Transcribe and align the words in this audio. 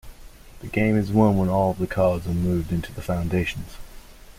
The 0.61 0.67
game 0.67 0.97
is 0.97 1.11
won 1.11 1.37
when 1.37 1.47
all 1.49 1.69
of 1.69 1.77
the 1.77 1.85
cards 1.85 2.25
are 2.25 2.33
moved 2.33 2.71
into 2.71 2.91
the 2.91 3.03
foundations. 3.03 3.77